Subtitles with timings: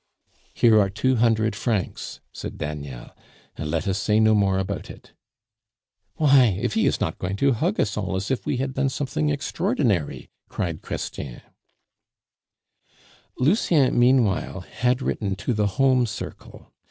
[0.55, 3.11] "Here are two hundred francs," said Daniel,
[3.55, 5.13] "and let us say no more about it."
[6.15, 8.89] "Why, if he is not going to hug us all as if we had done
[8.89, 11.43] something extraordinary!" cried Chrestien.
[13.37, 16.73] Lucien, meanwhile, had written to the home circle.